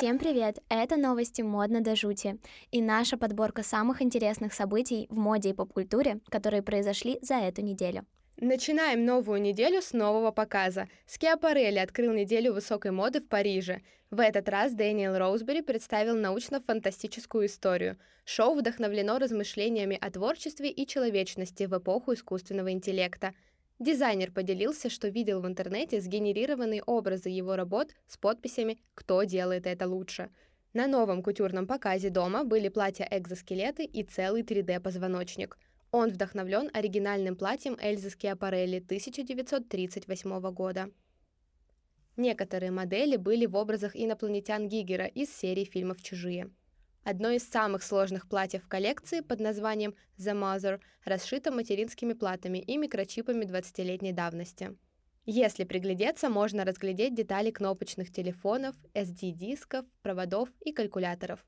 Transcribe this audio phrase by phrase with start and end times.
[0.00, 0.60] Всем привет!
[0.70, 2.38] Это новости «Модно до жути»
[2.70, 8.06] и наша подборка самых интересных событий в моде и поп-культуре, которые произошли за эту неделю.
[8.38, 10.88] Начинаем новую неделю с нового показа.
[11.04, 13.82] Скиапарелли открыл неделю высокой моды в Париже.
[14.10, 17.98] В этот раз Дэниел Роузбери представил научно-фантастическую историю.
[18.24, 23.34] Шоу вдохновлено размышлениями о творчестве и человечности в эпоху искусственного интеллекта.
[23.80, 29.88] Дизайнер поделился, что видел в интернете сгенерированные образы его работ с подписями «Кто делает это
[29.88, 30.30] лучше?».
[30.72, 35.58] На новом кутюрном показе дома были платья-экзоскелеты и целый 3D-позвоночник–
[35.92, 40.90] он вдохновлен оригинальным платьем Эльзы Скиапарелли 1938 года.
[42.16, 46.50] Некоторые модели были в образах инопланетян Гигера из серии фильмов «Чужие».
[47.04, 52.76] Одно из самых сложных платьев в коллекции под названием «The Mother» расшито материнскими платами и
[52.76, 54.76] микрочипами 20-летней давности.
[55.26, 61.44] Если приглядеться, можно разглядеть детали кнопочных телефонов, SD-дисков, проводов и калькуляторов.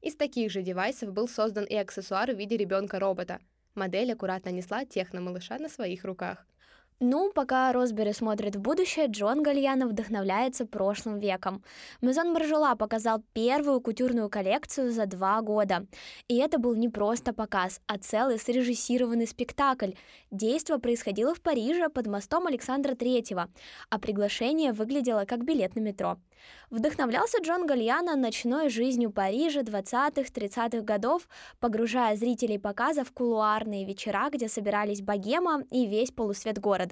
[0.00, 3.40] Из таких же девайсов был создан и аксессуар в виде ребенка-робота–
[3.74, 6.46] Модель аккуратно несла техно-малыша на своих руках.
[7.00, 11.64] Ну, пока Росбери смотрит в будущее, Джон Гальянов вдохновляется прошлым веком.
[12.00, 15.86] Мезон Маржела показал первую кутюрную коллекцию за два года.
[16.28, 19.92] И это был не просто показ, а целый срежиссированный спектакль.
[20.30, 23.48] Действо происходило в Париже под мостом Александра Третьего,
[23.90, 26.18] а приглашение выглядело как билет на метро.
[26.70, 31.28] Вдохновлялся Джон Гальяно ночной жизнью Парижа 20-30-х годов,
[31.58, 36.83] погружая зрителей показа в кулуарные вечера, где собирались богема и весь полусвет города.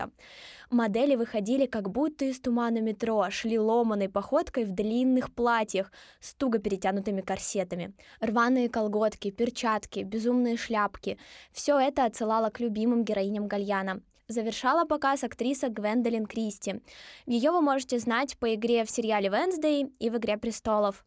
[0.71, 6.59] Модели выходили как будто из тумана метро, шли ломаной походкой в длинных платьях с туго
[6.59, 7.95] перетянутыми корсетами.
[8.21, 11.19] Рваные колготки, перчатки, безумные шляпки—
[11.53, 14.01] все это отсылало к любимым героиням Гальяна
[14.33, 16.81] завершала показ актриса Гвендолин Кристи.
[17.27, 21.05] Ее вы можете знать по игре в сериале «Венсдей» и в «Игре престолов».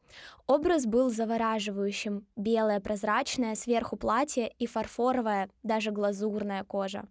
[0.47, 2.25] Образ был завораживающим.
[2.35, 7.05] Белое, прозрачное, сверху платье и фарфоровая, даже глазурная кожа.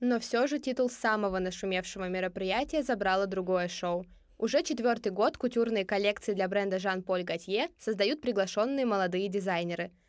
[0.00, 4.06] Но все же титул самого нашумевшего мероприятия забрало другое шоу.
[4.38, 9.92] Уже четвертый год кутюрные коллекции для бренда Жан-Поль Готье создают приглашенные молодые дизайнеры–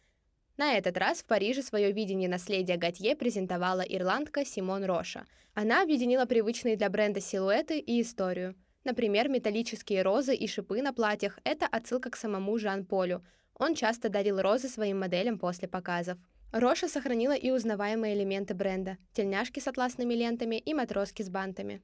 [0.62, 5.26] на этот раз в Париже свое видение наследия Готье презентовала ирландка Симон Роша.
[5.56, 8.56] Она объединила привычные для бренда силуэты и историю.
[8.84, 13.26] Например, металлические розы и шипы на платьях– это отсылка к самому Жан-Полю.
[13.56, 16.20] Он часто дарил розы своим моделям после показов.
[16.52, 21.82] Роша сохранила и узнаваемые элементы бренда– тельняшки с атласными лентами и матроски с бантами.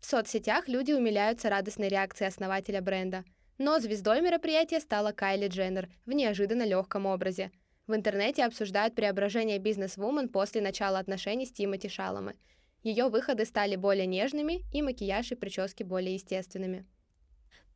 [0.00, 3.24] В соцсетях люди умиляются радостной реакцией основателя бренда.
[3.58, 7.50] Но звездой мероприятия стала Кайли Дженнер в неожиданно легком образе–
[7.90, 12.36] в интернете обсуждают преображение бизнес-вумен после начала отношений с Тимоти Шаломы.
[12.84, 16.86] Ее выходы стали более нежными, и макияж и прически более естественными.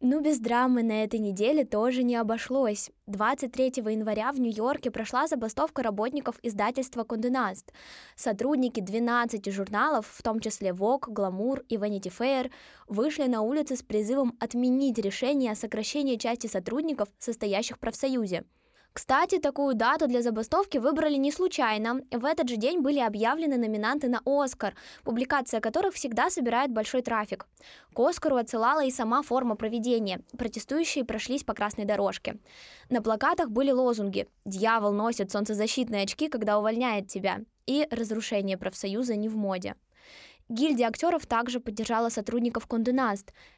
[0.07, 2.91] Ну, без драмы на этой неделе тоже не обошлось.
[3.07, 7.73] 23 января в Нью-Йорке прошла забастовка работников издательства «Конде Наст».
[8.15, 12.51] Сотрудники 12 журналов, в том числе Vogue, Glamour и Vanity Fair,
[12.87, 18.45] вышли на улицы с призывом отменить решение о сокращении части сотрудников, состоящих в профсоюзе.
[18.95, 22.03] Кстати, такую дату для забастовки выбрали не случайно.
[22.13, 27.49] В этот же день были объявлены номинанты на «Оскар», публикация которых всегда собирает большой трафик.
[27.93, 30.21] К «Оскару» отсылала и сама форма проведения.
[30.39, 32.39] Протестующие прошлись по красной дорожке.
[32.89, 39.29] На плакатах были лозунги «Дьявол носит солнцезащитные очки, когда увольняет тебя» и «Разрушение профсоюза не
[39.29, 39.75] в моде».
[40.51, 42.95] Гильдия актеров также поддержала сотрудников Конде.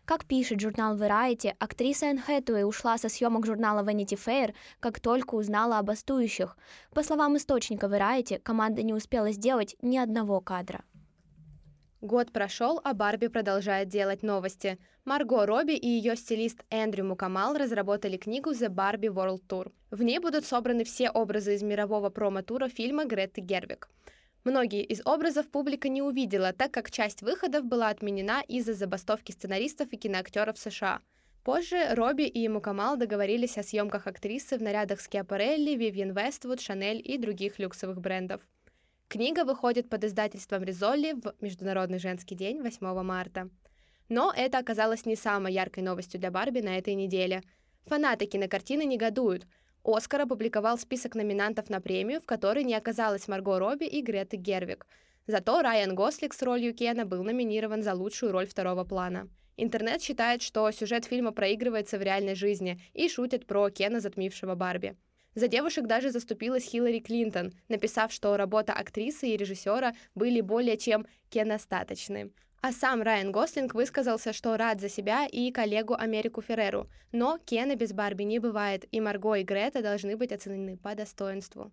[0.04, 5.34] Как пишет журнал Variety, актриса Энн Хэтуэй ушла со съемок журнала Vanity Fair, как только
[5.34, 6.56] узнала об бастующих.
[6.94, 10.84] По словам источника Variety, команда не успела сделать ни одного кадра.
[12.02, 14.78] Год прошел, а Барби продолжает делать новости.
[15.04, 19.72] Марго Робби и ее стилист Эндрю Мукамал разработали книгу The Barbie World Tour.
[19.90, 23.88] В ней будут собраны все образы из мирового промо-тура фильма Гретты Гервик.
[24.46, 29.88] Многие из образов публика не увидела, так как часть выходов была отменена из-за забастовки сценаристов
[29.90, 31.00] и киноактеров США.
[31.42, 37.18] Позже Робби и Мукамал договорились о съемках актрисы в нарядах Скиапарелли, Вивьен Вествуд, Шанель и
[37.18, 38.40] других люксовых брендов.
[39.08, 43.50] Книга выходит под издательством Ризолли в Международный женский день 8 марта.
[44.08, 47.42] Но это оказалось не самой яркой новостью для Барби на этой неделе.
[47.86, 49.44] Фанаты кинокартины негодуют–
[49.86, 54.84] Оскар опубликовал список номинантов на премию, в которой не оказалось Марго Робби и Греты Гервик.
[55.28, 59.28] Зато Райан Гослик с ролью Кена был номинирован за лучшую роль второго плана.
[59.56, 64.96] Интернет считает, что сюжет фильма проигрывается в реальной жизни и шутит про Кена, затмившего Барби.
[65.36, 71.06] За девушек даже заступилась Хиллари Клинтон, написав, что работа актрисы и режиссера были более чем
[71.30, 72.32] кеностаточны.
[72.66, 76.88] А сам Райан Гослинг высказался, что рад за себя и коллегу Америку Ферреру.
[77.12, 81.70] Но Кена без Барби не бывает, и Марго и Грета должны быть оценены по достоинству.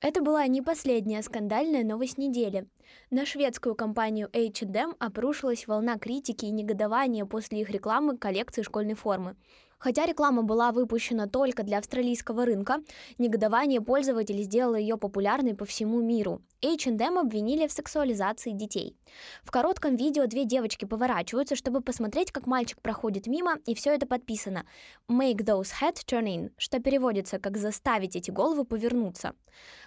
[0.00, 2.68] Это была не последняя скандальная новость недели.
[3.10, 9.34] На шведскую компанию H&M обрушилась волна критики и негодования после их рекламы коллекции школьной формы.
[9.82, 12.76] Хотя реклама была выпущена только для австралийского рынка,
[13.18, 16.40] негодование пользователей сделало ее популярной по всему миру.
[16.64, 18.96] H&M обвинили в сексуализации детей.
[19.42, 24.06] В коротком видео две девочки поворачиваются, чтобы посмотреть, как мальчик проходит мимо, и все это
[24.06, 24.64] подписано
[25.10, 29.34] «Make those head turn in», что переводится как «заставить эти головы повернуться».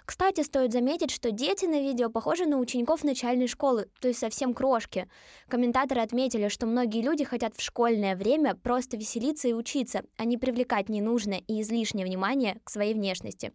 [0.04, 4.54] Кстати, стоит заметить, что дети на видео похожи на учеников начальной школы, то есть совсем
[4.54, 5.08] крошки.
[5.48, 9.54] Комментаторы отметили, что многие люди хотят в школьное время просто веселиться и
[9.86, 13.52] учиться, а не привлекать ненужное и излишнее внимание к своей внешности.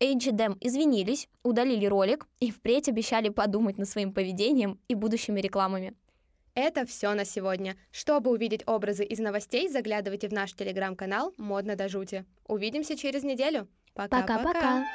[0.00, 5.94] H&M извинились, удалили ролик и впредь обещали подумать над своим поведением и будущими рекламами.
[6.54, 7.76] Это все на сегодня.
[7.90, 12.24] Чтобы увидеть образы из новостей, заглядывайте в наш телеграм-канал «Модно до жути».
[12.48, 13.68] Увидимся через неделю.
[13.94, 14.86] Пока-пока.